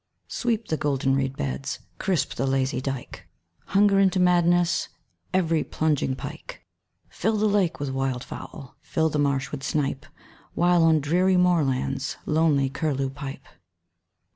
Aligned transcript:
Sweep 0.29 0.69
the 0.69 0.77
golden 0.77 1.13
reed 1.15 1.37
beds; 1.37 1.77
Crisp 1.99 2.33
the 2.33 2.47
lazy 2.47 2.81
dyke; 2.81 3.27
Hunger 3.65 3.99
into 3.99 4.19
madness 4.19 4.89
Every 5.31 5.63
plunging 5.63 6.15
pike. 6.15 6.65
Fill 7.07 7.37
the 7.37 7.45
lake 7.45 7.79
with 7.79 7.91
wild 7.91 8.23
fowl; 8.23 8.77
Fill 8.81 9.09
the 9.09 9.19
marsh 9.19 9.51
with 9.51 9.61
snipe; 9.61 10.07
While 10.55 10.81
on 10.81 11.01
dreary 11.01 11.37
moorlands 11.37 12.17
Lonely 12.25 12.67
curlew 12.67 13.11
pipe. 13.11 13.45